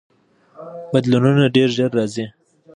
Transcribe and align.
بدلونونه 0.91 1.43
ډیر 1.55 1.69
ژر 1.77 1.91
راځي. 1.99 2.25